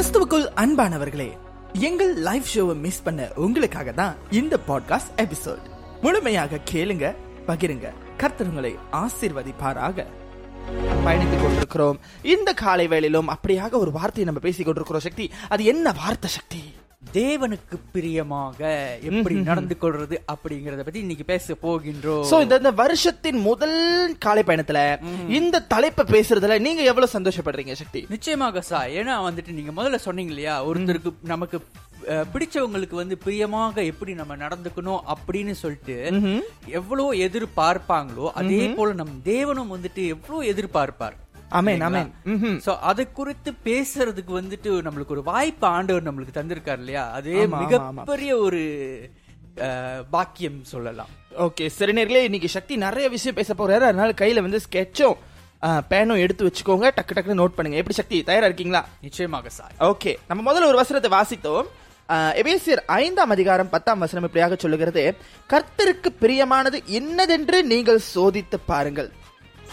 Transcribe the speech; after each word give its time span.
கிறிஸ்துவுக்குள் 0.00 0.48
அன்பானவர்களே 0.56 1.38
எங்கள் 1.72 2.16
லைவ் 2.16 2.44
ஷோவை 2.54 2.74
மிஸ் 2.74 3.02
பண்ண 3.02 3.28
உங்களுக்காக 3.34 3.92
தான் 3.92 4.14
இந்த 4.30 4.58
பாட்காஸ்ட் 4.68 5.10
எபிசோட் 5.16 5.58
முழுமையாக 6.00 6.60
கேளுங்க 6.72 7.14
பகிருங்க. 7.46 7.92
கர்த்தருங்களை 8.18 8.78
ஆசிர்வதிப்பாராக 8.92 8.92
ஆசீர்வதிப்பாராக. 8.92 10.06
பயணித்துக் 11.04 11.42
கொண்டிருக்கிறோம். 11.42 11.98
இந்த 12.22 12.52
காலை 12.52 12.88
வேளையிலும் 12.88 13.28
அப்படியாக 13.28 13.70
ஒரு 13.70 13.90
வார்த்தையை 13.90 14.24
நம்ம 14.24 14.40
பேசிக் 14.40 14.64
கொண்டிருக்கிறோம் 14.64 15.02
சக்தி. 15.02 15.30
அது 15.48 15.64
என்ன 15.64 15.92
வார்த்தை 15.92 16.30
சக்தி? 16.30 16.74
தேவனுக்கு 17.12 17.76
பிரியமாக 17.92 18.58
எப்படி 19.02 19.34
நடந்து 19.40 19.76
கொள்றது 19.80 20.16
அப்படிங்கறத 20.32 20.84
பத்தி 20.84 21.00
இன்னைக்கு 21.00 21.24
பேச 21.24 21.56
போகின்றோம் 21.62 22.24
சோ 22.30 22.40
இந்த 22.40 22.70
வருஷத்தின் 22.70 23.40
முதல் 23.40 23.76
காலை 24.18 24.42
பயணத்துல 24.42 24.80
இந்த 25.28 25.60
தலைப்பை 25.60 26.04
பேசுறதுல 26.04 26.60
நீங்க 26.60 26.82
எவ்வளவு 26.82 27.14
சந்தோஷப்படுறீங்க 27.18 27.72
சக்தி? 27.72 28.06
நிச்சயமாக 28.08 28.60
சார் 28.60 28.90
ஏன்னா 28.90 29.14
வந்துட்டு 29.28 29.52
நீங்க 29.52 29.82
முதல்ல 29.82 29.94
சொன்னீங்க 29.94 30.30
இல்லையா? 30.30 30.64
ஒருத்தருக்கு 30.64 31.12
நமக்கு 31.22 31.58
பிடிச்சவங்களுக்கு 32.32 32.94
வந்து 32.94 33.18
பிரியமாக 33.18 33.82
எப்படி 33.84 34.14
நம்ம 34.14 34.36
நடந்துக்கணும் 34.36 35.02
அப்படின்னு 35.14 35.50
சொல்லிட்டு 35.50 35.96
எவ்வளவு 36.66 37.14
எதிர்பார்ப்பாங்களோ 37.26 38.28
அதே 38.32 38.68
போல 38.68 38.92
நம் 38.92 39.20
தேவனும் 39.24 39.74
வந்துட்டு 39.74 40.06
எவ்வளவு 40.06 40.48
எதிர்பார்ப்பார். 40.52 41.16
ஆமென். 41.58 42.10
ம்ஹும். 42.32 42.58
சோ 42.66 42.72
அதை 42.90 43.04
குறித்து 43.18 43.50
பேசுறதுக்கு 43.68 44.32
வந்துட்டு 44.40 44.70
நம்மளுக்கு 44.86 45.16
ஒரு 45.16 45.24
வாய்ப்பு 45.30 45.66
ஆண்டவர் 45.76 46.06
நம்மளுக்கு 46.08 46.36
தந்திருக்காரு 46.38 46.82
இல்லையா? 46.84 47.04
அது. 47.18 47.32
மிகப்பெரிய 47.62 48.32
ஒரு 48.46 48.62
பாக்கியம் 50.14 50.60
சொல்லலாம். 50.74 51.10
ஓகே 51.46 51.64
சரி 51.78 51.92
நேர்களே 51.96 52.22
இன்னைக்கு 52.28 52.48
சக்தி 52.54 52.74
நிறைய 52.84 53.06
விஷயம் 53.16 53.38
பேச 53.40 53.54
போறாரு. 53.58 53.84
அதனால 53.90 54.14
கையில 54.20 54.44
வந்து 54.46 54.60
ஸ்கெட்சும் 54.66 55.18
பேனும் 55.90 56.22
எடுத்து 56.24 56.46
வச்சுக்கோங்க. 56.46 56.86
டக்கு 56.98 57.14
டக்குன்னு 57.16 57.40
நோட் 57.40 57.56
பண்ணுங்க. 57.56 57.80
எப்படி 57.80 57.96
சக்தி 57.98 58.18
தயாரா 58.28 58.48
இருக்கீங்களா? 58.50 58.82
நிச்சயமாக 59.06 59.50
சார். 59.58 59.74
ஓகே 59.90 60.12
நம்ம 60.28 60.40
முதல்ல 60.48 60.70
ஒரு 60.72 60.80
வசனத்தை 60.82 61.10
வாசித்தோம். 61.18 61.68
எபேசியர் 62.42 62.80
ஐந்தாம் 63.00 63.32
அதிகாரம் 63.34 63.72
பத்தாம் 63.74 64.02
வசனம் 64.04 64.26
இப்படியாக 64.28 64.56
சொல்லுகிறது. 64.62 65.02
கர்த்தருக்கு 65.52 66.10
பிரியமானது 66.22 66.78
இன்னதென்று 66.98 67.58
நீங்கள் 67.72 68.00
சோதித்து 68.14 68.58
பாருங்கள். 68.70 69.10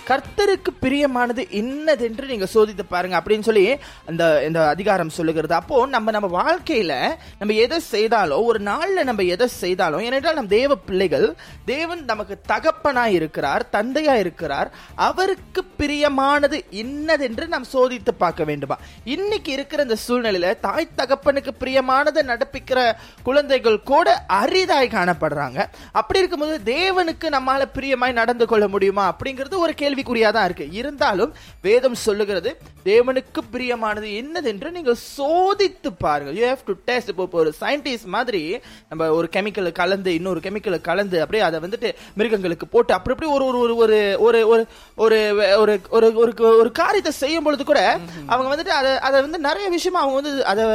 கர்த்தருக்கு 0.10 0.72
பிரியமானது 0.82 1.44
என்னதென்று 1.62 2.26
நீங்க 2.26 2.48
சோதித்து 2.54 2.84
பாருங்க 2.90 3.16
அப்படின்னு 3.20 3.48
சொல்லி 3.50 3.76
அந்த 4.06 4.46
இந்த 4.46 4.68
அதிகாரம் 4.68 5.10
சொல்லுகிறது. 5.10 5.54
அப்போ 5.54 5.86
நம்ம 5.86 6.12
நம்ம 6.12 6.30
வாழ்க்கையில 6.42 6.94
நம்ம 7.40 7.54
எதை 7.54 7.80
செய்தாலும் 7.80 8.44
ஒரு 8.44 8.60
நாள்ல 8.60 9.04
நம்ம 9.04 9.24
எதை 9.24 9.48
செய்தாலும் 9.48 10.00
ஏனென்றால் 10.00 10.34
நம் 10.34 10.48
தேவ 10.48 10.76
பிள்ளைகள் 10.76 11.36
தேவன் 11.66 12.04
நமக்கு 12.06 12.42
தகப்பனாய் 12.48 13.16
இருக்கிறார் 13.20 13.66
தந்தையா 13.72 14.14
இருக்கிறார் 14.14 14.72
அவருக்கு 14.96 15.64
பிரியமானது 15.78 16.58
என்னதென்று 16.72 17.48
நாம் 17.48 17.66
சோதித்து 17.74 18.12
பார்க்க 18.18 18.44
வேண்டுமா? 18.44 18.78
இன்னைக்கு 19.04 19.52
இருக்கிற 19.52 19.84
இந்த 19.84 19.98
சூழ்நிலையில 20.08 20.60
தாய் 20.60 20.88
தகப்பனுக்கு 20.98 21.52
பிரியமானதை 21.60 22.24
நடப்பிக்கிற 22.32 22.80
குழந்தைகள் 23.24 23.84
கூட 23.84 24.26
அரிதாய் 24.28 24.94
காணப்படுறாங்க. 24.98 25.66
அப்படி 25.92 26.20
இருக்கும்போது 26.20 26.58
தேவனுக்கு 26.74 27.28
நம்மால 27.38 27.66
பிரியமாய் 27.74 28.20
நடந்து 28.22 28.48
கொள்ள 28.48 28.68
முடியுமா? 28.68 29.16
அப்படிங்கிறது 29.16 29.58
ஒரு 29.58 29.74
கேள்வி. 29.74 29.97
கேள்விக்குறியா 30.00 30.30
தான் 30.32 30.48
இருக்கு. 30.48 30.66
இருந்தாலும் 30.80 31.32
வேதம் 31.64 31.98
சொல்லுகிறது 32.02 32.50
தேவனுக்கு 32.86 33.42
பிரியமானது 33.54 34.08
என்னதென்று 34.20 34.70
நீங்க 34.72 34.94
சோதித்து 35.08 35.90
பாருங்க 36.04 36.32
யூ 36.38 36.44
ஹேவ் 36.46 36.64
டு 36.66 36.74
டெஸ்ட் 36.88 37.10
இப்போ 37.14 37.40
ஒரு 37.42 37.52
சயின்டிஸ்ட் 37.60 38.10
மாதிரி 38.16 38.42
நம்ம 38.90 39.10
ஒரு 39.18 39.28
கெமிக்கல் 39.34 39.70
கலந்து 39.80 40.12
இன்னொரு 40.18 40.42
கெமிக்கல் 40.46 40.78
கலந்து 40.82 41.18
அப்படியே 41.24 41.44
அதை 41.48 41.60
வந்துட்டு 41.66 41.90
மிருகங்களுக்கு 42.18 42.68
போட்டு 42.68 42.94
அப்படி 42.98 43.16
அப்படி 43.16 43.32
ஒரு 43.36 43.46
ஒரு 43.52 43.76
ஒரு 43.78 43.78
ஒரு 43.78 44.00
ஒரு 44.26 44.42
ஒரு 44.48 44.62
ஒரு 44.98 45.20
ஒரு 45.58 45.76
ஒரு 45.92 46.10
ஒரு 46.22 46.62
ஒரு 46.62 46.72
காரியத்தை 46.80 47.14
செய்யும் 47.18 47.46
பொழுது 47.46 47.66
கூட 47.66 47.82
அவங்க 48.30 48.48
வந்துட்டு 48.52 48.76
அதை 48.78 48.92
அதை 49.08 49.18
வந்து 49.22 49.40
நிறைய 49.48 49.68
விஷயமா 49.72 50.02
அவங்க 50.04 50.18
வந்து 50.22 50.34
அதை 50.46 50.66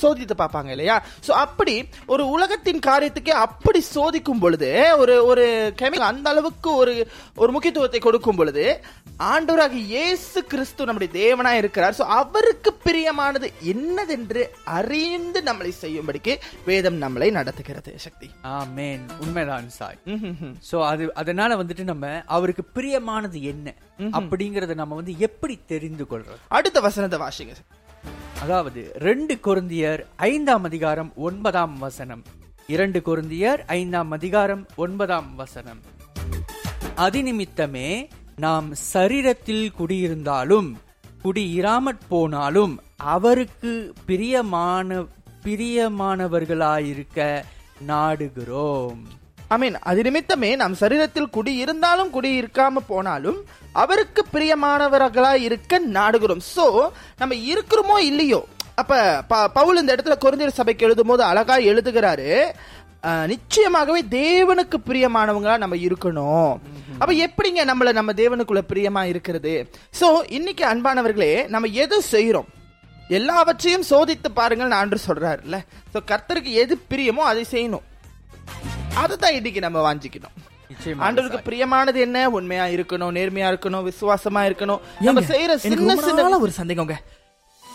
சோதித்து 0.00 0.36
பார்ப்பாங்க 0.40 0.70
இல்லையா? 0.76 0.96
சோ 1.26 1.32
அப்படி 1.44 1.74
ஒரு 2.14 2.24
உலகத்தின் 2.36 2.82
காரியத்துக்கே 2.88 3.34
அப்படி 3.46 3.82
சோதிக்கும் 3.94 4.42
பொழுது 4.44 4.70
ஒரு 5.02 5.14
ஒரு 5.30 5.46
கெமிக்கல் 5.80 6.10
அந்த 6.12 6.28
அளவுக்கு 6.32 6.70
ஒரு 6.82 6.94
ஒரு 7.42 7.50
முக்கியத்துவத்தை 7.54 8.00
கொடுக்கும் 8.00 8.38
பொழுது 8.40 8.64
ஆண்டவராக 9.32 9.76
இயேசு 9.92 10.38
கிறிஸ்து 10.52 10.86
நம்முடைய 10.88 11.10
தேவனா 11.18 11.50
இருக்கிறார். 11.60 11.96
சோ 11.98 12.04
அவருக்கு 12.20 12.70
பிரியமானது 12.86 13.48
என்னதென்று 13.72 14.42
அறிந்து 14.78 15.40
நம்மளை 15.48 15.72
செய்யும்படிக்கு 15.82 16.32
வேதம் 16.68 16.98
நம்மளை 17.04 17.28
நடத்துகிறது 17.38 17.92
சக்தி. 18.06 18.28
ஆமென். 18.58 19.04
உண்மைதான் 19.24 19.68
சாய். 19.78 20.00
சோ 20.70 20.78
அது 20.90 21.04
அதனால 21.22 21.56
வந்துட்டு 21.62 21.84
நம்ம 21.92 22.10
அவருக்கு 22.36 22.64
பிரியமானது 22.76 23.40
என்ன 23.52 23.68
அப்படிங்கறத 24.18 24.74
நம்ம 24.80 24.96
வந்து 25.00 25.14
எப்படி 25.26 25.54
தெரிந்து 25.72 26.04
கொள்றது? 26.10 26.38
அடுத்த 26.58 26.78
வசனத்தை 26.86 27.18
வாசிங்க 27.24 27.54
அதாவது 28.42 28.92
ரெண்டு 28.94 29.38
கொருந்தியர் 29.44 30.00
ஐந்தாம் 30.16 30.64
அதிகாரம் 30.64 31.12
ஒன்பதாம் 31.16 31.78
வசனம். 31.78 32.22
இரண்டு 32.66 33.02
கொருந்தியர் 33.06 33.60
ஐந்தாம் 33.66 34.10
அதிகாரம் 34.10 34.66
ஒன்பதாம் 34.76 35.34
வசனம். 35.34 35.80
அதிநிமித்தமே 36.96 38.08
நாம் 38.36 38.72
சரீரத்தில் 38.92 39.72
குடியிருந்தாலும் 39.78 40.72
குடியிராமற் 41.24 42.06
போனாலும் 42.08 42.80
அவருக்கு 42.96 43.92
பிரியமான 44.06 45.04
பிரியமானவர்களாயிருக்க 45.44 47.42
நாடுகிறோம். 47.86 49.02
மீன் 49.56 49.78
அது 49.78 50.02
நிமித்தமே 50.02 50.56
நம் 50.56 50.76
சரீரத்தில் 50.80 51.30
குடி 51.30 51.56
இருந்தாலும் 51.56 52.10
குடி 52.10 52.40
இருக்காம 52.40 52.76
போனாலும் 52.86 53.44
அவருக்கு 53.72 54.24
பிரியமானவர்களா 54.32 55.40
இருக்க 55.40 55.80
நாடுகிறோம். 55.80 56.40
சோ 56.56 56.88
நம்ம 57.16 57.34
இருக்கிறோமோ 57.34 57.98
இல்லையோ? 57.98 58.44
அப்ப 58.74 59.22
ப- 59.28 59.48
பவுல் 59.48 59.80
இந்த 59.80 59.94
இடத்துல 59.94 60.16
குறைந்த 60.18 60.50
சபைக்கு 60.50 60.84
எழுதும் 60.84 61.06
போது 61.06 61.22
அழகா 61.22 61.56
எழுதுகிறாரு 61.56 62.50
நிச்சயமாகவே 63.02 64.00
தேவனுக்கு 64.10 64.74
பிரியமானவங்களா 64.86 65.58
நம்ம 65.58 65.76
இருக்கணும். 65.76 66.56
அப்ப 66.98 67.12
எப்படிங்க 67.12 67.60
நம்மள 67.60 67.92
நம்ம 67.92 68.12
தேவனுக்குள்ள 68.12 68.60
பிரியமா 68.68 69.04
இருக்கிறது? 69.04 69.70
சோ 70.00 70.32
இன்னைக்கு 70.32 70.64
அன்பானவர்களே 70.64 71.48
நம்ம 71.48 71.68
எது 71.68 72.02
செய்யறோம் 72.12 72.46
எல்லாவற்றையும் 73.08 73.84
சோதித்து 73.90 74.28
பாருங்கள் 74.34 74.66
நான் 74.66 74.88
சொல்றாருல்ல. 74.88 75.60
சோ 75.94 75.98
கர்த்தருக்கு 76.06 76.52
எது 76.52 76.78
பிரியமோ 76.90 77.24
அதை 77.30 77.44
செய்யணும். 77.50 77.82
அதுதான் 78.94 79.32
இன்னைக்கு 79.32 79.60
நம்ம 79.60 79.94
வாஞ்சிக்கணும். 79.94 80.34
ஆண்டவருக்கு 80.86 81.38
பிரியமானது 81.44 81.94
என்ன? 81.94 82.30
உண்மையா 82.30 82.64
இருக்கணும் 82.64 83.14
நேர்மையா 83.16 83.48
இருக்கணும் 83.52 83.90
விசுவாசமா 83.90 84.42
இருக்கணும். 84.50 84.80
நம்ம 85.00 85.20
செய்யற 85.20 85.54
சின்ன 85.54 85.96
சின்ன 85.96 86.38
ஒரு 86.38 86.52
சந்தேகங்க 86.60 86.96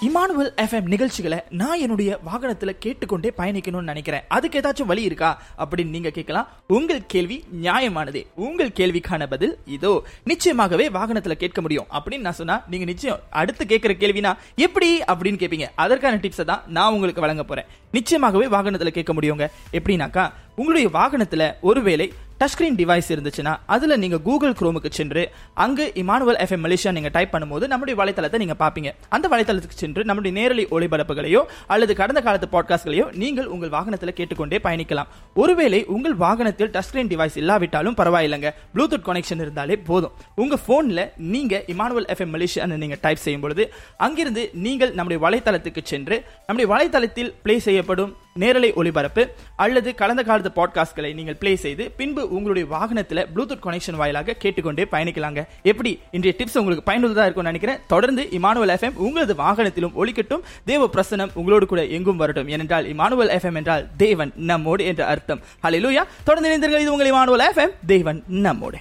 இமானுவல் 0.01 0.53
எஃப்எம் 0.55 0.87
நிகழ்ச்சிகளை 0.87 1.43
நான் 1.49 1.79
என்னுடைய 1.79 2.19
வாகனத்துல 2.25 2.69
கேட்டுக்கொண்டே 2.79 3.33
பயணிக்கணும்னு 3.37 3.81
நினைக்கிறேன். 3.81 4.21
அதுக்கு 4.27 4.59
ஏதாச்சும் 4.59 4.85
வழி 4.85 5.03
இருக்கா? 5.03 5.41
அப்படின்னு 5.57 5.89
நீங்க 5.89 6.09
கேட்கலாம். 6.09 6.47
உங்கள் 6.67 7.05
கேள்வி 7.07 7.43
நியாயமானதே. 7.61 8.25
உங்கள் 8.35 8.69
கேள்விக்கான 8.69 9.25
பதில் 9.29 9.57
இதோ. 9.65 10.03
நிச்சயமாகவே 10.25 10.89
வாகனத்துல 10.89 11.31
கேட்க 11.31 11.61
முடியும். 11.61 11.85
அப்படின்னு 11.91 12.19
நான் 12.19 12.33
சொன்னா 12.33 12.63
நீங்க 12.69 12.85
நிச்சயம் 12.85 13.19
அடுத்து 13.29 13.65
கேட்கிற 13.65 13.93
கேள்வினா 13.93 14.33
எப்படி 14.55 14.99
அப்படின்னு 14.99 15.39
கேட்பீங்க 15.43 15.65
அதற்கான 15.75 16.15
டிப்ஸை 16.15 16.43
தான் 16.43 16.63
நான் 16.67 16.93
உங்களுக்கு 16.93 17.21
வழங்க 17.21 17.43
போறேன். 17.43 17.65
நிச்சயமாகவே 17.93 18.53
வாகனத்துல 18.55 18.87
கேட்க 18.87 19.13
முடியுங்க. 19.13 19.47
எப்படின்னாக்கா 19.71 20.31
உங்களுடைய 20.55 20.89
வாகனத்துல 20.89 21.53
ஒருவேளை 21.61 22.13
டச் 22.39 22.51
ஸ்க்ரீன் 22.53 22.75
டிவைஸ் 22.79 23.07
இருந்துச்சுன்னா 23.13 23.57
அதில் 23.65 23.97
நீங்கள் 23.97 24.21
கூகுள் 24.21 24.51
குரோமுக்கு 24.51 24.89
சென்று 24.89 25.29
அங்கு 25.53 25.91
இமானுவல் 25.95 26.37
எஃப்எம் 26.43 26.63
மலேசியா 26.65 26.91
நீங்கள் 26.91 27.11
டைப் 27.11 27.31
பண்ணும்போது 27.35 27.67
நம்முடைய 27.67 27.95
வலைத்தளத்தை 28.01 28.37
நீங்கள் 28.37 28.59
பார்ப்பீங்க 28.59 28.89
அந்த 29.09 29.27
வலைத்தளத்துக்கு 29.27 29.77
சென்று 29.83 30.03
நம்முடைய 30.03 30.37
நேரலை 30.37 30.67
ஒளிபரப்புகளையோ 30.67 31.41
அல்லது 31.67 31.95
கடந்த 31.95 32.21
காலத்து 32.21 32.47
பாட்காஸ்ட்களையோ 32.51 33.05
நீங்கள் 33.13 33.45
உங்கள் 33.45 33.69
வாகனத்தில் 33.69 34.13
கேட்டுக்கொண்டே 34.13 34.57
பயணிக்கலாம். 34.57 35.09
ஒருவேளை 35.33 35.85
உங்கள் 35.85 36.15
வாகனத்தில் 36.15 36.69
டச் 36.69 36.87
ஸ்க்ரீன் 36.89 37.11
டிவைஸ் 37.13 37.37
இல்லாவிட்டாலும் 37.37 37.95
பரவாயில்லைங்க. 37.95 38.51
ப்ளூடூத் 38.75 39.05
கனெக்ஷன் 39.09 39.43
இருந்தாலே 39.45 39.77
போதும். 39.77 40.11
உங்கள் 40.35 40.63
ஃபோனில் 40.67 41.03
நீங்கள் 41.17 41.65
இமானுவல் 41.67 42.09
எஃப்எம் 42.15 42.33
மலேசியான்னு 42.35 42.81
நீங்கள் 42.83 43.01
டைப் 43.01 43.23
செய்யும் 43.25 43.41
பொழுது 43.41 43.73
அங்கிருந்து 43.97 44.49
நீங்கள் 44.53 44.93
நம்முடைய 44.93 45.19
வலைத்தளத்துக்கு 45.25 45.83
சென்று 45.83 46.23
நம்முடைய 46.47 46.67
வலைத்தளத்தில் 46.75 47.33
ப்ளே 47.43 47.59
செய்யப்படும் 47.59 48.13
நேரலை 48.37 48.73
ஒளிபரப்பு 48.73 49.23
அல்லது 49.55 49.95
கலந்த 49.95 50.23
காலத்து 50.23 50.51
பாட்காஸ்ட்களை 50.55 51.13
நீங்கள் 51.13 51.35
ப்ளே 51.35 51.55
செய்து 51.55 51.91
பின்பு 51.91 52.29
உங்களுடைய 52.29 52.67
வாகனத்தில் 52.67 53.27
ப்ளூடூத் 53.35 53.63
கனெக்ஷன் 53.65 53.95
வாயிலாக 53.95 54.33
கேட்டுக்கொண்டே 54.33 54.87
பயணிக்கலாங்க. 54.91 55.47
எப்படி? 55.63 55.99
இன்றைய 56.11 56.37
டிப்ஸ் 56.39 56.57
உங்களுக்கு 56.57 56.83
பயனுள்ளதாக 56.83 57.27
இருக்கும்னு 57.27 57.51
நினைக்கிறேன். 57.51 57.79
தொடர்ந்து 57.87 58.23
இமானுவல் 58.23 58.75
எஃப்எம் 58.75 58.95
உங்களது 58.95 59.33
வாகனத்திலும் 59.33 59.95
ஒழிக்கட்டும் 59.97 60.43
தேவ 60.65 60.89
பிரசனம் 60.93 61.29
உங்களோடு 61.33 61.65
கூட 61.65 61.85
எங்கும் 61.85 62.17
வரட்டும். 62.17 62.47
ஏனென்றால் 62.47 62.85
இமானுவல் 62.85 63.33
எஃப்எம் 63.37 63.55
என்றால் 63.55 63.87
தேவன் 63.97 64.31
நம்மோடு 64.35 64.85
என்ற 64.85 65.05
அர்த்தம். 65.05 65.41
ஹalleluya 65.63 66.03
தொடர்ந்து 66.23 66.49
இணைந்தீர்கள் 66.49 66.79
இது 66.79 66.91
உங்கள் 66.91 67.11
இமானுவல் 67.11 67.45
எஃப்எம் 67.51 67.73
தேவன் 67.85 68.23
நம்மோடு. 68.27 68.77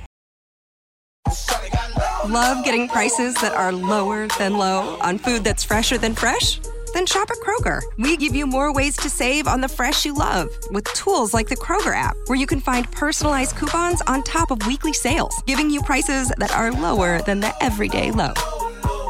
Love 2.29 2.57
getting 2.65 2.87
prices 2.95 3.33
that 3.43 3.55
are 3.65 3.75
lower 3.91 4.27
than 4.39 4.53
low 4.63 4.99
on 4.99 5.21
food 5.25 5.41
that's 5.47 5.65
fresher 5.69 5.99
than 6.05 6.15
fresh? 6.23 6.49
Then 6.97 7.05
shop 7.05 7.31
at 7.31 7.37
Kroger. 7.41 7.83
We 7.99 8.17
give 8.17 8.35
you 8.35 8.47
more 8.47 8.73
ways 8.73 8.97
to 8.97 9.11
save 9.11 9.47
on 9.47 9.61
the 9.61 9.69
fresh 9.69 10.07
you 10.07 10.15
love 10.15 10.49
with 10.71 10.85
tools 10.95 11.35
like 11.35 11.47
the 11.47 11.55
Kroger 11.55 11.95
app, 11.95 12.17
where 12.25 12.39
you 12.39 12.47
can 12.47 12.59
find 12.59 12.91
personalized 12.91 13.55
coupons 13.55 14.01
on 14.07 14.23
top 14.23 14.51
of 14.51 14.67
weekly 14.67 14.95
sales, 14.95 15.43
giving 15.45 15.69
you 15.69 15.83
prices 15.83 16.33
that 16.39 16.53
are 16.53 16.73
lower 16.73 17.21
than 17.21 17.41
the 17.41 17.53
everyday 17.63 18.13
low. 18.13 18.33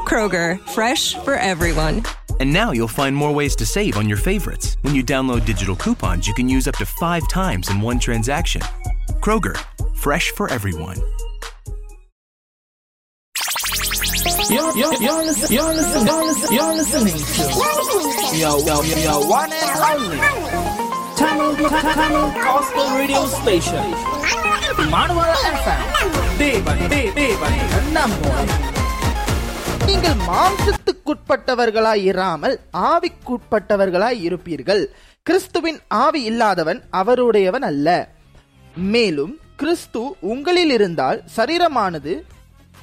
Kroger, 0.02 0.58
fresh 0.70 1.14
for 1.14 1.34
everyone. 1.34 2.02
And 2.40 2.52
now 2.52 2.72
you'll 2.72 2.88
find 2.88 3.14
more 3.14 3.30
ways 3.30 3.54
to 3.54 3.64
save 3.64 3.96
on 3.96 4.08
your 4.08 4.18
favorites. 4.18 4.76
When 4.80 4.96
you 4.96 5.04
download 5.04 5.44
digital 5.44 5.76
coupons, 5.76 6.26
you 6.26 6.34
can 6.34 6.48
use 6.48 6.66
up 6.66 6.76
to 6.78 6.86
five 6.86 7.28
times 7.28 7.70
in 7.70 7.80
one 7.80 8.00
transaction. 8.00 8.62
Kroger, 9.20 9.56
fresh 9.94 10.32
for 10.32 10.50
everyone. 10.50 10.96
You're, 14.48 14.72
you're, 14.75 14.94
you're, 14.96 15.22
listen, 15.22 15.48
you're, 15.50 15.72
listen, 15.72 16.06
you're, 16.06 16.25
listen, 16.25 16.50
you're 16.52 16.75
listening 16.75 17.19
to 18.22 18.37
your, 18.37 18.56
your, 18.60 18.81
your 18.98 19.20
one 19.31 19.50
and 19.54 19.76
only 19.88 20.19
Tamil, 21.16 21.50
Tamil 21.90 22.25
Gospel 22.40 22.87
Radio 22.96 23.22
Station. 23.34 23.84
Manual 24.90 25.32
FM. 25.52 25.82
தேவன் 26.40 26.82
தே 26.93 27.00
தேவன் 27.19 27.56
நம்மோடு 27.94 28.54
நீங்கள் 29.87 30.19
மாம்சத்துக்குட்பட்டவர்களாய் 30.28 32.04
இராமல் 32.10 32.56
ஆவிக்குட்பட்டவர்களாய் 32.90 34.20
இருப்பீர்கள் 34.26 34.82
கிறிஸ்துவின் 35.26 35.81
ஆவி 35.98 36.22
இல்லாதவன் 36.31 36.81
அவருடையவன் 37.00 37.66
அல்ல 37.70 37.88
மேலும் 38.93 39.34
கிறிஸ்து 39.56 40.02
உங்களில் 40.32 40.75
இருந்தால் 40.78 41.20
சரீரமானது 41.37 42.14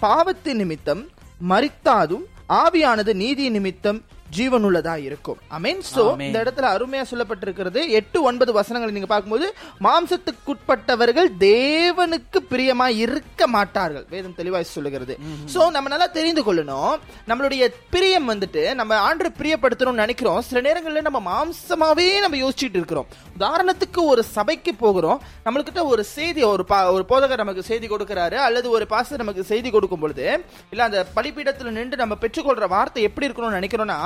பாவத்து 0.02 0.54
நிமித்தம் 0.62 1.04
மறித்தாதும் 1.50 2.26
ஆவியானது 2.56 3.14
நீதி 3.14 3.50
நிமித்தம் 3.50 4.00
ஜீவனுள்ளதா 4.38 4.96
இருக்கும். 5.08 5.40
Amen 5.58 5.82
so. 5.94 6.04
இந்த 6.28 6.40
இடத்துல 6.44 6.68
அருமையா 6.76 7.04
சொல்லப்பட்டிருக்கிறது 7.12 7.82
எட்டு 8.00 8.22
ஒன்பது 8.30 8.52
வசனங்களை 8.60 8.94
நீங்க 8.96 9.10
பார்க்கும்போது 9.12 9.48
மாம்சத்துக்குட்பட்டவர்கள் 9.88 11.30
தேவனுக்கு 11.48 12.42
பிரியமா 12.52 12.88
இருக்க 13.04 13.48
மாட்டார்கள். 13.56 14.06
வேதம் 14.10 14.38
தெளிவாய் 14.40 14.68
சொல்லுகிறது. 14.76 15.16
சோ 15.54 15.70
நம்ம 15.78 15.90
நல்லா 15.94 16.10
தெரிந்து 16.20 16.44
கொள்ளணும். 16.48 16.96
நம்மளுடைய 17.30 17.64
பிரியம் 17.96 18.30
வந்துட்டு 18.34 18.64
நம்ம 18.80 19.00
ஆண்டு 19.08 19.32
பிரியப்படுத்தணும்னு 19.42 20.04
நினைக்கிறோம். 20.04 20.42
சில 20.50 20.62
நேரங்கள்ல 20.70 21.06
நம்ம 21.10 21.22
மாம்சமாவே 21.32 22.08
நம்ம 22.26 22.40
யோசிச்சுட்டு 22.44 22.80
இருக்கிறோம். 22.82 23.10
உதாரணத்துக்கு 23.38 24.02
ஒரு 24.14 24.24
சபைக்கு 24.36 24.72
போகிறோம். 24.84 25.22
நம்மளுக்கிட்ட 25.46 25.82
ஒரு 25.94 26.04
செய்தி 26.16 26.42
ஒரு 26.44 26.64
ஒரு 26.96 27.04
போதகர் 27.12 27.42
நமக்கு 27.44 27.64
செய்தி 27.70 27.88
கொடுக்கறாரு 27.88 28.38
அல்லது 28.48 28.68
ஒரு 28.76 28.86
பாஸ்டர் 28.94 29.22
நமக்கு 29.22 29.44
செய்தி 29.52 29.70
கொடுக்கும் 29.70 30.04
பொழுது 30.04 30.26
இல்ல 30.72 30.84
அந்த 30.90 31.00
பலிபீடத்துல 31.16 31.74
நின்று 31.78 32.02
நம்ம 32.02 32.18
பெற்றுக்கொள்ற 32.24 32.68
வார்த்தை 32.76 33.04
எப்படி 33.08 33.28
இருக்கணும்னு 33.28 33.60
நினைக்கிறோம்னா 33.60 33.98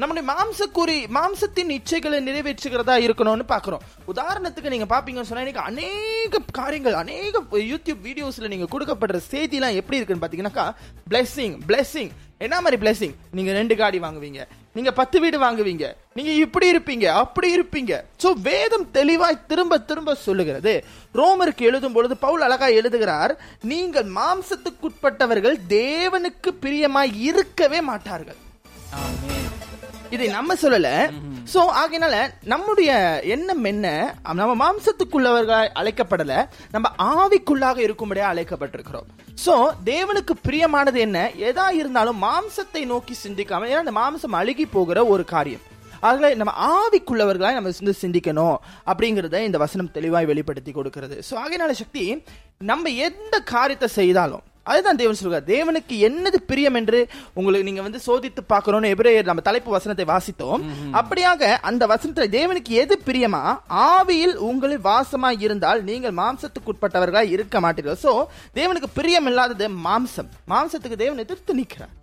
நம்முடைய 0.00 0.24
மாம்சக்குறி 0.32 0.98
மாம்சத்தின் 1.18 1.74
இச்சைகளை 1.78 2.20
நிறைவேற்றுகிறதா 2.28 2.96
இருக்கணும்னு 3.06 3.46
பார்க்குறோம். 3.54 3.84
உதாரணத்துக்கு 4.12 4.74
நீங்கள் 4.74 4.92
பார்ப்பீங்கன்னு 4.92 5.30
சொன்னால் 5.30 5.46
இன்னைக்கு 5.46 5.68
அநேக 5.70 6.44
காரியங்கள் 6.60 7.00
அநேக 7.04 7.42
யூடியூப் 7.72 8.04
வீடியோஸில் 8.08 8.52
நீங்கள் 8.54 8.72
கொடுக்கப்படுற 8.74 9.20
செய்திலாம் 9.32 9.80
எப்படி 9.80 9.98
இருக்குன்னு 9.98 10.24
பார்த்தீங்கன்னாக்கா 10.24 10.68
பிளெஸ்ஸிங் 11.10 11.56
பிளெஸ்ஸிங் 11.70 12.12
என்ன 12.44 12.56
மாதிரி 12.62 12.76
பிளெஸ்ஸிங் 12.80 13.14
நீங்க 13.36 13.50
ரெண்டு 13.58 13.74
காடி 13.80 13.98
வாங்குவீங்க. 14.04 14.40
நீங்க 14.76 14.90
பத்து 14.98 15.16
வீடு 15.22 15.36
வாங்குவீங்க. 15.44 15.86
நீங்க 16.16 16.32
இப்படி 16.44 16.66
இருப்பீங்க 16.72 17.06
அப்படி 17.20 17.48
இருப்பீங்க. 17.56 17.92
ஸோ 18.22 18.28
வேதம் 18.48 18.84
தெளிவாய் 18.98 19.38
திரும்ப 19.50 19.78
திரும்ப 19.90 20.14
சொல்லுகிறது. 20.26 20.74
ரோமருக்கு 21.20 21.68
எழுதும் 21.70 21.96
பொழுது 21.96 22.16
பவுல் 22.26 22.44
அழகா 22.48 22.68
எழுதுகிறார் 22.80 23.34
நீங்கள் 23.72 24.10
மாம்சத்துக்குட்பட்டவர்கள் 24.18 25.56
தேவனுக்கு 25.76 26.52
பிரியமாய் 26.64 27.14
இருக்கவே 27.30 27.80
மாட்டார்கள். 27.90 28.40
இதை 30.16 30.26
நம்ம 30.36 30.54
சொல்லல. 30.62 30.88
சோ 31.52 31.60
ஆகையினால 31.80 32.16
நம்முடைய 32.52 32.90
எண்ணம் 33.34 33.64
என்ன? 33.70 33.86
நம்ம 34.38 34.52
மாம்சத்துக்குள்ளவர்களாய் 34.62 35.70
அழைக்கப்படல. 35.80 36.34
நம்ம 36.74 36.86
ஆவிக்குள்ளாக 37.14 37.78
இருக்கும்படியா 37.86 38.26
அழைக்கப்பட்டிருக்கிறோம். 38.32 39.08
சோ 39.44 39.54
தேவனுக்கு 39.90 40.34
பிரியமானது 40.46 40.98
என்ன? 41.06 41.18
எதா 41.48 41.66
இருந்தாலும் 41.80 42.20
மாம்சத்தை 42.26 42.82
நோக்கி 42.92 43.16
சிந்திக்காம 43.24 43.68
ஏன்னா 43.72 43.84
அந்த 43.84 43.96
மாம்சம் 44.00 44.38
அழுகி 44.40 44.66
போகிற 44.76 45.06
ஒரு 45.14 45.26
காரியம். 45.34 45.64
ஆகவே 46.08 46.28
நம்ம 46.40 46.52
ஆவிக்குள்ளவர்களாய் 46.72 47.56
நம்ம 47.58 47.70
வந்து 47.80 47.94
சிந்திக்கணும் 48.02 48.56
அப்படிங்கறத 48.90 49.36
இந்த 49.48 49.58
வசனம் 49.64 49.94
தெளிவாய் 49.96 50.30
வெளிப்படுத்தி 50.32 50.72
கொடுக்கிறது. 50.78 51.16
சோ 51.28 51.34
ஆகையினால 51.44 51.74
சக்தி 51.82 52.04
நம்ம 52.72 52.88
எந்த 53.08 53.36
காரியத்தை 53.54 53.88
செய்தாலும் 54.00 54.44
அதுதான் 54.70 55.00
தேவன் 55.00 55.18
சொல்கிறார் 55.20 55.46
தேவனுக்கு 55.54 55.96
என்னது 56.08 56.38
பிரியம் 56.50 56.78
என்று 56.80 57.00
உங்களுக்கு 57.38 57.68
நீங்க 57.68 57.82
வந்து 57.86 58.00
சோதித்து 58.06 58.42
பார்க்கணும்னு 58.52 58.92
எபிரேயர் 58.94 59.30
நம்ம 59.30 59.44
தலைப்பு 59.48 59.70
வசனத்தை 59.76 60.06
வாசித்தோம். 60.12 60.64
அப்படியாக 61.00 61.52
அந்த 61.70 61.82
வசனத்துல 61.94 62.28
தேவனுக்கு 62.38 62.72
எது 62.84 62.96
பிரியமா? 63.08 63.42
ஆவியில் 63.90 64.34
உங்களில் 64.48 64.86
வாசமா 64.90 65.30
இருந்தால் 65.46 65.82
நீங்கள் 65.90 66.16
மாம்சத்துக்குட்பட்டவர்களாய் 66.22 67.32
இருக்க 67.36 67.60
மாட்டீர்கள். 67.66 68.00
சோ 68.06 68.12
தேவனுக்கு 68.60 68.90
பிரியம் 68.98 69.30
இல்லாதது 69.32 69.68
மாம்சம். 69.86 70.30
மாம்சத்துக்கு 70.54 71.02
தேவன் 71.04 71.22
எதிர்த்து 71.26 71.58
நிற்கிறார். 71.60 71.94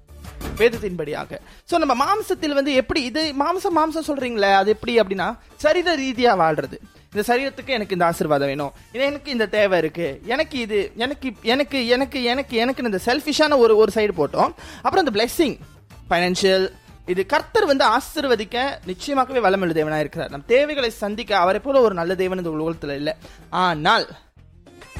வேதத்தின்படியாக. 0.60 1.38
சோ 1.70 1.76
நம்ம 1.82 1.94
மாம்சத்தில் 2.06 2.58
வந்து 2.58 2.74
எப்படி 2.82 3.02
இது 3.10 3.22
மாம்சம் 3.44 3.78
மாம்சம் 3.80 4.08
சொல்றீங்களே 4.10 4.52
அது 4.62 4.70
எப்படி 4.76 4.94
அப்படின்னா 5.02 5.30
சரீர 5.64 5.96
ரீதியா 6.04 6.34
வாழ்றது. 6.42 6.78
இந்த 7.14 7.24
சரீரத்துக்கு 7.30 7.76
எனக்கு 7.78 7.96
இந்த 7.96 8.06
ஆசீர்வாதம் 8.12 8.52
வேணும். 8.52 8.72
இது 8.94 9.04
எனக்கு 9.12 9.30
இந்த 9.36 9.46
தேவை 9.58 9.78
இருக்கு. 9.84 10.08
எனக்கு 10.34 10.58
இது 10.66 10.80
எனக்கு 11.06 11.28
எனக்கு 11.56 11.80
எனக்கு 11.96 12.22
எனக்கு 12.34 12.56
எனக்கு 12.64 12.86
இந்த 12.90 13.02
செல்ஃபிஷான 13.10 13.58
ஒரு 13.66 13.76
ஒரு 13.82 13.94
சைடு 13.98 14.16
போட்டோம். 14.22 14.54
அப்புறம் 14.86 15.04
இந்த 15.06 15.16
பிளெஸ்ஸிங் 15.18 15.58
ஃபைனான்ஷியல் 16.10 16.68
இது 17.14 17.22
கர்த்தர் 17.32 17.70
வந்து 17.70 17.86
ஆசிர்வதிக்க 17.96 18.58
நிச்சயமாகவே 18.90 19.40
வளமுள்ள 19.46 19.74
தேவனாக 19.78 20.04
இருக்கிறார். 20.04 20.32
நம் 20.34 20.46
தேவைகளை 20.54 20.90
சந்திக்க 21.04 21.32
அவரை 21.44 21.60
போல 21.66 21.82
ஒரு 21.88 21.96
நல்ல 22.00 22.16
தேவன் 22.22 22.42
இந்த 22.44 22.54
உலகத்தில் 22.58 22.96
இல்லை. 23.00 23.16
ஆனால் 23.66 24.08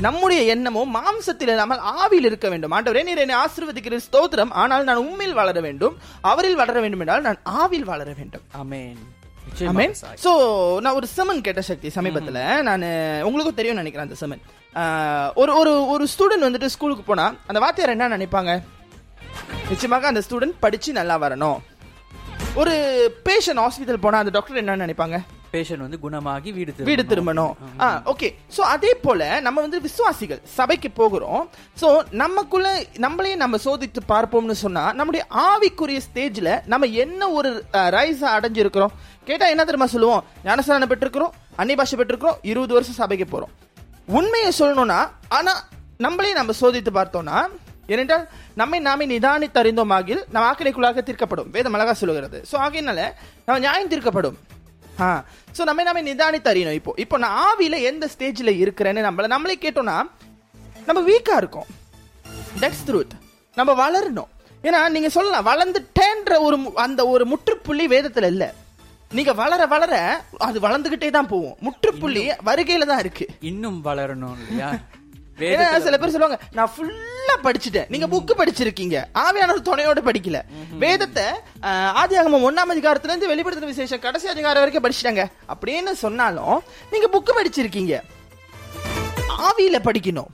நம்முடைய 0.06 0.42
எண்ணமும் 0.54 0.94
மாம்சத்தில் 0.98 1.52
இல்லாமல் 1.54 1.82
ஆவியில் 2.04 2.30
இருக்க 2.30 2.48
வேண்டும். 2.54 2.74
ஆண்டவரே 2.78 3.04
நீர் 3.10 3.24
என்னை 3.26 3.36
ஆசிர்வதிக்கிற 3.44 4.00
ஸ்தோத்திரம். 4.08 4.54
ஆனால் 4.62 4.88
நான் 4.90 5.04
உண்மையில் 5.08 5.40
வளர 5.42 5.60
வேண்டும். 5.68 5.98
அவரில் 6.32 6.62
வளர 6.62 6.78
வேண்டும் 6.86 7.04
என்றால் 7.06 7.28
நான் 7.30 7.42
ஆவில் 7.62 7.90
வளர 7.92 8.10
வேண்டும். 8.20 8.48
அமேன் 8.62 9.04
சோ 10.24 10.32
நான் 10.80 10.94
ஒரு 10.94 11.08
செமன் 11.16 11.42
கேட்ட 11.42 11.62
சக்தி 11.62 11.88
சமீபத்துல 11.96 12.62
நான் 12.68 12.86
உங்களுக்கும் 13.28 13.60
தெரியும் 13.60 13.82
நினைக்கிறேன் 13.82 14.08
அந்த 14.08 14.20
செமன் 14.22 14.44
ஒரு 15.42 15.52
ஒரு 15.58 15.88
ஒரு 15.88 16.08
ஸ்டூடெண்ட் 16.14 16.48
வந்துட்டு 16.48 16.66
ஸ்கூலுக்கு 16.66 17.04
போனா 17.04 17.26
அந்த 17.48 17.60
வாத்தியார் 17.60 17.96
என்ன 17.96 18.08
நினைப்பாங்க? 18.18 18.54
நிச்சயமாக 19.70 20.08
அந்த 20.08 20.22
ஸ்டூடெண்ட் 20.30 20.56
படிச்சு 20.60 20.94
நல்லா 20.94 21.16
வரணும். 21.22 21.60
ஒரு 22.56 22.74
பேஷண்ட் 23.28 23.62
ஹாஸ்பிட்டல் 23.64 24.04
போனா 24.06 24.18
அந்த 24.18 24.32
டாக்டர் 24.32 24.62
என்ன 24.64 24.86
நினைப்பாங்க? 24.86 25.20
பேஷண்ட் 25.54 25.84
வந்து 25.86 26.00
குணமாகி 26.04 26.50
வீடு. 26.58 26.72
வீடு 26.90 27.04
திரும்பணும். 27.12 27.54
ஓகே 28.12 28.28
சோ 28.56 28.62
அதே 28.74 28.92
போல 29.06 29.22
நம்ம 29.46 29.62
வந்து 29.66 29.80
விசுவாசிகள் 29.88 30.42
சபைக்கு 30.58 30.90
போகிறோம். 31.00 31.42
சோ 31.82 31.88
நமக்குள்ள 32.22 32.68
நம்மளே 33.06 33.34
நம்ம 33.44 33.58
சோதித்து 33.66 34.02
பார்ப்போம்னு 34.14 34.56
சொன்னா 34.64 34.84
நம்முடைய 35.00 35.24
ஆவிக்குரிய 35.48 36.00
ஸ்டேஜ்ல 36.08 36.52
நம்ம 36.74 36.90
என்ன 37.04 37.30
ஒரு 37.40 37.50
ரைஸ் 37.98 38.24
அடைஞ்சிருக்கிறோம்? 38.36 38.94
கேட்டா 39.28 39.48
என்ன 39.54 39.64
தெரியுமா 39.70 39.90
சொல்லுவோம்? 39.96 40.24
ஞானஸ்தானம் 40.48 40.92
பெற்றிருக்கிறோம் 40.94 41.36
அன்னி 41.62 41.76
பாஷை 41.82 41.98
பெற்றிருக்கிறோம் 42.00 42.40
இருபது 42.52 42.74
வருஷம் 42.78 43.00
சபைக்கு 43.02 43.28
போறோம். 43.34 43.52
உண்மையை 44.20 44.50
சொல்லணும்னா 44.62 45.02
ஆனா 45.38 45.54
நம்மளே 46.06 46.32
நம்ம 46.40 46.56
சோதித்து 46.62 46.94
பார்த்தோம்னா 46.98 47.38
ஏனென்றால் 47.94 48.26
நம்மை 48.60 48.78
நாமே 48.88 49.06
நிதானித்து 49.12 49.60
அறிந்தோமாகில் 49.62 50.22
நம் 50.34 50.46
ஆக்கினைக்குள்ளாக 50.50 51.02
தீர்க்கப்படும். 51.08 51.50
வேதம் 51.56 51.76
அழகா 51.78 51.94
சொல்லுகிறது. 52.02 52.38
சோ 52.50 52.56
ஆகையினால 52.66 53.00
நம்ம 53.46 53.58
நியாயம் 53.66 53.92
தீர்க்கப்படும். 53.94 54.38
ஆ. 55.00 55.24
சோ 55.58 55.64
நம்ம 55.64 55.84
நாமே 55.84 56.14
நிதானித்து 56.14 56.52
அறியணும். 56.52 56.72
இப்போ 56.72 56.94
இப்போ 56.98 57.18
நான் 57.18 57.38
ஆவியில 57.46 57.82
எந்த 57.82 58.10
ஸ்டேஜ்ல 58.18 58.52
இருக்கிறேன்னு 58.64 59.06
நம்மள 59.08 59.28
நம்மளே 59.28 59.58
கேட்டோம்னா 59.62 60.04
நம்ம 60.86 61.02
வீக்கா 61.02 61.36
இருக்கோம். 61.38 61.66
தட்ஸ் 62.60 62.84
ட்ரூத் 62.88 63.12
நம்ம 63.56 63.90
வளரணும். 63.90 64.28
ஏன்னா 64.64 64.90
நீங்க 64.90 65.10
சொல்லலாம் 65.10 65.48
வளர்ந்துட்டேன்ற 65.48 66.40
ஒரு 66.40 66.72
அந்த 66.76 67.08
ஒரு 67.08 67.26
முற்றுப்புள்ளி 67.26 67.88
வேதத்துல 67.88 68.24
இல்ல. 68.24 68.54
நீங்க 69.12 69.34
வளர 69.34 69.66
வளர 69.66 70.22
அது 70.38 70.60
வளர்ந்துகிட்டே 70.60 71.10
தான் 71.10 71.28
போகும். 71.28 71.56
முற்றுப்புள்ளி 71.60 72.30
வருகையில 72.46 72.86
தான் 72.86 73.00
இருக்கு. 73.00 73.28
இன்னும் 73.40 73.86
வளரணும் 73.86 74.36
இல்லையா? 74.40 74.80
சில 75.38 75.98
பேர் 75.98 76.10
சொல்லுவாங்க 76.10 76.40
நான் 76.52 76.72
ஃபுல்லா 76.78 77.36
படிச்சுட்டேன். 77.44 77.86
நீங்க 77.88 78.08
புக் 78.08 78.40
படிச்சிருக்கீங்க. 78.40 79.04
ஆவியான 79.18 79.56
துணையோட 79.64 79.98
படிக்கல. 80.06 80.42
வேதத்தை 80.78 81.24
ஆஹ், 81.62 81.92
ஆதியாகமம் 82.04 82.48
ஒண்ணாம் 82.50 82.72
அதிகாரத்துல 82.72 83.16
இருந்து 83.16 83.36
வெளிப்படுத்தின 83.36 83.66
விசேஷம் 83.66 84.00
கடைசி 84.00 84.28
அதிகாரம் 84.28 84.64
வரைக்கும் 84.64 84.92
படிச்சிட்டாங்க. 84.92 85.26
அப்படின்னு 85.56 85.92
சொன்னாலும் 85.92 86.64
நீங்க 86.92 87.10
புக் 87.14 87.36
படிச்சிருக்கீங்க. 87.36 88.02
ஆவியில 89.38 89.80
படிக்கணும். 89.84 90.26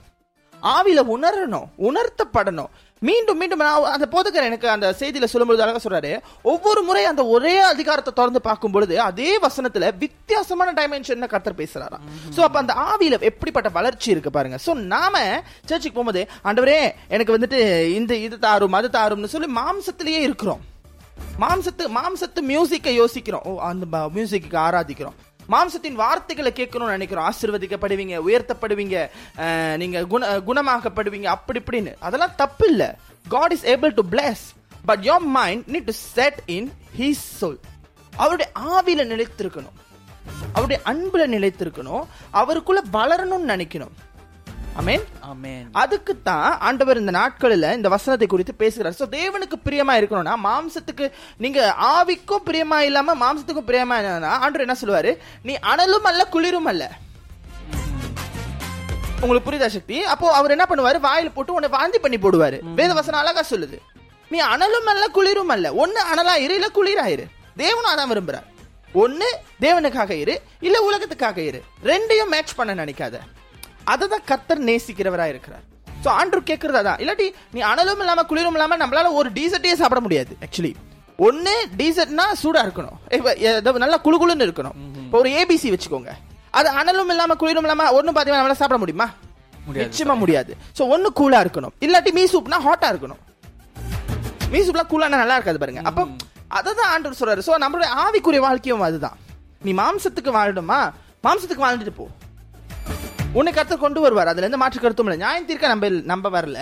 ஆவியில 0.62 1.02
உணரணும் 1.16 1.68
உணர்த்தப்படணும். 1.78 2.66
மீண்டும் 3.08 3.38
மீண்டும் 3.40 3.60
நான் 3.62 3.84
அந்த 3.96 4.06
போதகர் 4.14 4.46
எனக்கு 4.48 4.66
அந்த 4.72 4.86
செய்தியில 5.00 5.26
சொல்லும்போது 5.32 5.62
அழகா 5.64 5.80
சொல்றாரு. 5.84 6.10
ஒவ்வொரு 6.52 6.80
முறை 6.88 7.02
அந்த 7.10 7.22
ஒரே 7.34 7.54
அதிகாரத்தை 7.72 8.12
திறந்து 8.18 8.40
பார்க்கும் 8.48 8.74
பொழுது 8.74 8.94
அதே 9.06 9.30
வசனத்துல 9.44 9.88
வித்தியாசமான 10.02 10.74
டைமென்ஷன் 10.78 11.24
கர்த்தர் 11.34 11.60
பேசுறாராம் 11.60 12.04
சோ 12.36 12.40
அப்ப 12.46 12.58
அந்த 12.62 12.74
ஆவியில 12.90 13.20
எப்படிப்பட்ட 13.30 13.70
வளர்ச்சி 13.78 14.10
இருக்கு 14.14 14.32
பாருங்க. 14.36 14.58
சோ 14.66 14.74
நாம 14.94 15.24
சர்ச்சுக்கு 15.68 15.96
போகும்போது 15.96 16.24
ஆண்டவரே 16.48 16.80
எனக்கு 17.16 17.36
வந்துட்டு 17.36 17.60
இந்த 18.00 18.12
இது 18.26 18.38
தாரும் 18.46 18.78
அது 18.80 18.90
தாரும்னு 18.98 19.32
சொல்லி 19.36 19.50
மாம்சத்திலேயே 19.60 20.20
இருக்கிறோம். 20.28 20.62
மாம்சத்து 21.44 21.84
மாம்சத்து 21.98 22.40
மியூசிக்கை 22.52 22.94
யோசிக்கிறோம். 23.02 23.44
ஓ 23.48 23.58
அந்த 23.70 23.86
மியூசிக்கு 24.16 24.62
ஆராதிக்கிறோம். 24.68 25.18
மாம்சத்தின் 25.52 26.00
வார்த்தைகளை 26.02 26.52
கேட்கணும்னு 26.56 26.96
நினைக்கிறோம். 26.96 27.26
ஆசிர்வதிக்கப்படுவீங்க 27.30 28.16
உயர்த்தப்படுவீங்க 28.28 28.96
நீங்க 29.82 29.98
குண 30.12 30.32
குணமாக்கப்படுவீங்க 30.48 31.28
அப்படி 31.36 31.60
இப்படின்னு. 31.64 31.92
அதெல்லாம் 32.08 32.36
தப்பு 32.42 32.66
இல்ல 32.72 32.84
God 33.36 33.54
is 33.56 33.66
able 33.74 33.94
to 33.98 34.04
bless 34.14 34.44
but 34.90 35.02
your 35.10 35.26
mind 35.38 35.64
need 35.74 35.88
to 35.90 35.96
set 36.14 36.40
in 36.58 36.70
his 36.98 37.24
soul 37.40 37.60
அவருடைய 38.22 38.50
ஆவியில 38.76 39.02
நிலைத்திருக்கணும். 39.12 39.76
அவருடைய 40.56 40.78
அன்புல 40.92 41.22
நிலைத்திருக்கணும். 41.34 42.04
அவருக்குள்ள 42.40 42.80
வளரணும்னு 42.96 43.50
நினைக்கணும். 43.52 43.94
அமேன் 44.78 45.04
ஆமென் 45.30 45.66
அதுக்கு 45.82 46.12
தான் 46.28 46.50
ஆண்டவர் 46.66 47.00
இந்த 47.00 47.12
நாட்களில் 47.18 47.66
இந்த 47.76 47.88
வசனத்தை 47.94 48.26
குறித்து 48.32 48.54
பேசுகிறார். 48.62 48.96
சோ 49.00 49.06
தேவனுக்கு 49.16 49.56
பிரியமா 49.66 49.94
இருக்கணும்னா 49.98 50.34
மாம்சத்துக்கு 50.46 51.06
நீங்க 51.44 51.60
ஆவிக்கும் 51.94 52.44
பிரியமா 52.48 52.78
இல்லாம 52.88 53.14
மாம்சத்துக்கும் 53.22 53.68
பிரியமா 53.70 53.96
இல்லைன்னா 54.00 54.32
ஆண்டவர் 54.44 54.66
என்ன 54.66 54.76
சொல்லுவாரு? 54.82 55.12
நீ 55.48 55.54
அனலும் 55.72 56.08
அல்ல 56.10 56.24
குளிரும் 56.34 56.70
அல்ல. 56.72 56.84
உங்களுக்கு 59.22 59.48
புரியுதா 59.48 59.68
சக்தி? 59.76 59.96
அப்போ 60.12 60.26
அவர் 60.36 60.54
என்ன 60.56 60.66
பண்ணுவாரு? 60.68 61.00
வாயில 61.08 61.32
போட்டு 61.34 61.56
உன்னை 61.56 61.70
வாந்தி 61.76 61.98
பண்ணி 62.04 62.20
போடுவாரு. 62.22 62.60
வேத 62.78 62.92
வசனம் 63.00 63.20
அழகா 63.22 63.44
சொல்லுது. 63.50 63.78
நீ 64.30 64.38
அனலும் 64.52 64.88
அல்ல 64.92 65.08
குளிரும் 65.18 65.52
அல்ல. 65.56 65.66
ஒண்ணு 65.82 66.00
அனலா 66.12 66.36
இரு 66.44 66.56
இல்ல 66.60 66.70
குளிராயிரு 66.78 67.26
தேவனும் 67.62 67.92
அதான் 67.92 68.10
விரும்புறார். 68.12 68.46
ஒண்ணு 69.02 69.28
தேவனுக்காக 69.66 70.12
இரு 70.22 70.36
இல்ல 70.68 70.76
உலகத்துக்காக 70.88 71.38
இரு. 71.50 71.60
ரெண்டையும் 71.90 72.32
மேட்ச் 72.36 72.56
பண்ண 72.60 72.74
நினைக்காத. 72.82 73.18
அததான் 73.94 74.24
கர்த்தர் 74.30 74.62
நேசிக்கிறவரா 74.68 75.26
இருக்கிறார் 75.32 75.64
சோ 76.04 76.08
ஆண்டர் 76.20 76.48
கேக்குறது 76.50 76.78
அதான். 76.80 77.00
இல்லாட்டி 77.02 77.26
நீ 77.54 77.60
அனலும் 77.70 78.02
இல்லாம 78.04 78.22
குளிரும் 78.30 78.56
இல்லாம 78.56 78.76
நம்மளால 78.82 79.08
ஒரு 79.20 79.28
டீசர்ட்டே 79.38 79.74
சாப்பிட 79.80 80.00
முடியாது 80.06 80.32
ஆக்சுவலி 80.46 80.72
ஒண்ணு 81.26 81.54
டீசர்ட்னா 81.78 82.24
சூடா 82.42 82.60
இருக்கணும். 82.66 82.98
இப்ப 83.16 83.80
நல்லா 83.84 83.98
குளுகுளுன்னு 84.04 84.46
இருக்கணும். 84.46 84.76
இப்போ 85.06 85.18
ஒரு 85.22 85.30
ஏபிசி 85.40 85.70
வச்சுக்கோங்க. 85.74 86.12
அது 86.58 86.68
அனலும் 86.80 87.10
இல்லாம 87.14 87.34
குளிரும் 87.42 87.66
இல்லாம 87.66 87.88
ஒண்ணும் 87.96 88.16
பாத்தீங்கன்னா 88.16 88.40
நம்மளால 88.40 88.60
சாப்பிட 88.60 88.78
முடியுமா? 88.82 89.06
நிச்சயமா 89.80 90.14
முடியாது. 90.22 90.52
சோ 90.78 90.82
ஒண்ணு 90.94 91.08
கூலா 91.20 91.40
இருக்கணும். 91.44 91.74
இல்லாட்டி 91.86 92.12
மீ 92.18 92.24
சூப்னா 92.34 92.58
ஹாட்டா 92.66 92.88
இருக்கணும். 92.92 93.20
மீ 94.52 94.60
சூப்லாம் 94.66 94.90
கூலானா 94.92 95.20
நல்லா 95.22 95.36
இருக்காது 95.38 95.60
பாருங்க. 95.62 95.82
அப்போ 95.90 96.04
அததான் 96.58 96.90
ஆண்டவர் 96.94 97.18
சொல்றாரு. 97.20 97.44
சோ 97.48 97.52
நம்மளுடைய 97.64 97.90
ஆவிக்குரிய 98.04 98.40
வாழ்க்கையும் 98.46 98.88
அதுதான். 98.88 99.18
நீ 99.66 99.72
மாம்சத்துக்கு 99.82 100.32
வாழணுமா? 100.38 100.80
மாம்சத்துக்கு 101.26 101.66
வாழ்ந்துட்டு 101.66 101.94
போ. 102.00 102.06
உன்னை 103.38 103.50
கர்த்தர் 103.52 103.82
கொண்டு 103.82 104.00
வருவார். 104.04 104.30
அதுல 104.30 104.48
எந்த 104.48 104.58
மாற்று 104.60 104.78
கருத்தும் 104.80 105.06
இல்லை. 105.06 105.18
நியாயம் 105.22 105.46
தீர்க்க 105.48 105.72
நம்ம 105.72 105.88
நம்ப 106.12 106.30
வரல. 106.36 106.58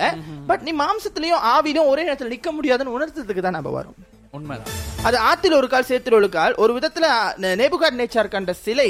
பட் 0.49 0.63
நீ 0.65 0.71
மாம்சத்திலையும் 0.81 1.45
ஆவிலையும் 1.53 1.91
ஒரே 1.93 2.03
இடத்துல 2.09 2.33
நிக்க 2.33 2.51
முடியாதுன்னு 2.57 2.95
உணர்த்ததுக்கு 2.97 3.45
தான் 3.45 3.57
நம்ம 3.57 3.71
வரும். 3.77 3.95
உண்மைதான். 4.37 4.75
அது 5.07 5.17
ஆத்தில் 5.29 5.59
ஒரு 5.59 5.67
கால் 5.67 5.87
சேத்தில் 5.87 6.17
ஒரு 6.19 6.29
கால். 6.29 6.55
ஒரு 6.63 6.71
விதத்துல 6.77 7.07
நேபுகாட் 7.61 7.99
நேச்சார் 8.01 8.33
கண்ட 8.35 8.53
சிலை 8.65 8.89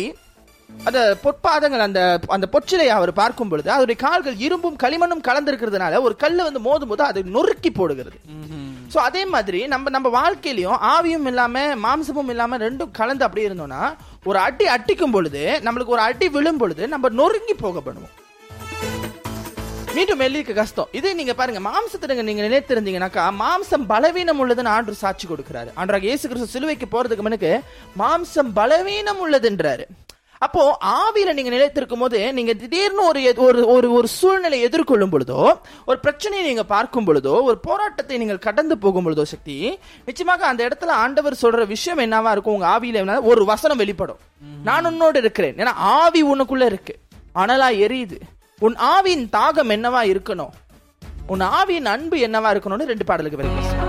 அந்த 0.70 1.00
பொற்பாதங்கள் 1.24 1.84
அந்த 1.86 2.02
அந்த 2.36 2.48
பொச்சிலையை 2.56 2.94
அவர் 2.98 3.12
பார்க்கும் 3.14 3.52
பொழுது 3.52 3.70
அதனுடைய 3.76 3.98
கால்கள் 4.02 4.36
இரும்பும் 4.48 4.78
களிமண்ணும் 4.84 5.24
கலந்திருக்கிறதுனால 5.28 6.02
ஒரு 6.08 6.16
கல்லு 6.24 6.42
வந்து 6.48 6.62
மோதும் 6.68 6.92
போது 6.92 7.04
அதை 7.04 7.22
நொறுக்கி 7.38 7.72
போடுகிறது. 7.72 8.18
ஸோ 8.94 8.98
அதே 9.08 9.24
மாதிரி 9.34 9.60
நம்ம 9.74 9.90
நம்ம 9.96 10.08
வாழ்க்கையிலையும் 10.20 10.80
ஆவியும் 10.94 11.28
இல்லாமல் 11.32 11.76
மாம்சமும் 11.86 12.32
இல்லாமல் 12.34 12.64
ரெண்டும் 12.66 12.96
கலந்து 13.00 13.26
அப்படி 13.28 13.48
இருந்தோம்னா 13.48 13.82
ஒரு 14.30 14.40
அடி 14.46 14.66
அட்டிக்கும் 14.76 15.14
பொழுது 15.18 15.44
நம்மளுக்கு 15.66 15.96
ஒரு 15.98 16.04
அடி 16.08 16.30
விழும் 16.38 16.62
பொழுது 16.64 16.84
நம்ம 16.96 17.10
நொறுங்கி 17.20 17.56
போகப்படுவோம் 17.66 18.16
மீண்டும் 19.96 20.20
மெல்லிக்க 20.22 20.52
கஷ்டம். 20.58 20.90
இதே 20.98 21.12
நீங்க 21.20 21.34
பாருங்க 21.38 21.62
மாம்சத்தை 21.68 22.16
நீங்க 22.28 22.44
நிலைத்திருந்தீங்கன்னாக்கா 22.48 23.24
மாம்சம் 23.40 23.86
பலவீனம் 23.92 24.42
உள்ளதுன்னு 24.44 24.74
ஆண்டு 24.74 25.02
சாட்சி 25.04 25.26
கொடுக்கிறாரு. 25.28 25.70
ஆண்டராக 25.80 26.08
இயேசு 26.10 26.28
கிறிஸ்து 26.28 26.54
சிலுவைக்கு 26.54 26.88
போறதுக்கு 26.92 27.26
முன்னுக்கு 27.26 27.52
மாம்சம் 28.02 28.52
பலவீனம் 28.60 29.22
உள்ளதுன்றாரு. 29.26 29.86
அப்போ 30.40 30.78
ஆவியில 30.86 31.34
நீங்க 31.34 31.50
நிலைத்திருக்கும் 31.50 32.00
போது 32.00 32.34
நீங்க 32.34 32.54
திடீர்னு 32.54 33.08
ஒரு 33.08 33.34
ஒரு 33.38 33.68
ஒரு 33.68 33.92
ஒரு 33.92 34.08
சூழ்நிலை 34.08 34.66
எதிர்கொள்ளும் 34.66 35.12
பொழுதோ 35.12 35.60
ஒரு 35.86 36.00
பிரச்சனையை 36.00 36.48
நீங்க 36.48 36.64
பார்க்கும் 36.64 37.08
பொழுதோ 37.08 37.42
ஒரு 37.42 37.58
போராட்டத்தை 37.58 38.18
நீங்கள் 38.18 38.38
கடந்து 38.38 38.78
போகும் 38.78 39.06
பொழுதோ 39.06 39.22
சக்தி 39.22 39.80
நிச்சயமாக 40.06 40.48
அந்த 40.48 40.68
இடத்துல 40.68 40.86
ஆண்டவர் 40.86 41.38
சொல்ற 41.42 41.68
விஷயம் 41.68 42.00
என்னவா 42.00 42.32
இருக்கும்? 42.32 42.54
உங்க 42.54 42.80
ஆவியில 42.80 42.94
என்ன- 42.94 43.22
ஒரு 43.22 43.46
வசனம் 43.46 43.78
வெளிப்படும். 43.78 44.18
நான் 44.64 44.86
உன்னோடு 44.86 45.20
இருக்கிறேன். 45.20 45.56
ஏன்னா 45.56 45.72
ஆவி 45.76 46.24
உனக்குள்ள 46.24 46.66
இருக்கு. 46.66 46.96
அனலா 47.36 47.72
எரியுது. 47.78 48.20
உன் 48.60 48.76
ஆவியின் 48.76 49.28
தாகம் 49.32 49.70
என்னவா 49.70 50.16
இருக்கணும்? 50.16 50.50
உன் 51.28 51.42
ஆவியின் 51.42 51.86
அன்பு 51.86 52.18
என்னவா 52.18 52.56
இருக்கணும்னு 52.56 52.86
ரெண்டு 52.86 53.06
பாடலுக்கு 53.06 53.38
வரைக்கும் 53.38 53.89